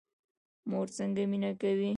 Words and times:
مور 0.69 0.87
څنګه 0.97 1.23
مینه 1.31 1.51
کوي؟ 1.61 1.89